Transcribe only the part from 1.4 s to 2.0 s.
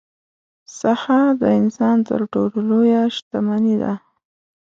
د انسان